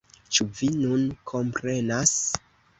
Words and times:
Ĉu 0.37 0.47
vi 0.61 0.69
nun 0.77 1.05
komprenas? 1.35 2.19